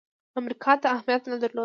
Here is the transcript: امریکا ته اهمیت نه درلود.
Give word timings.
امریکا 0.39 0.73
ته 0.81 0.87
اهمیت 0.95 1.23
نه 1.33 1.37
درلود. 1.41 1.59